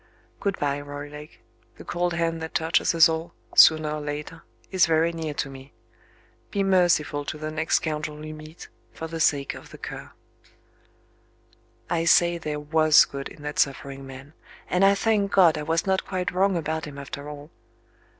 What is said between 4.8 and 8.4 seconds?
very near to me. Be merciful to the next scoundrel you